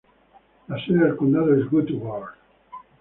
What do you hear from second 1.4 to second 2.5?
es Woodward.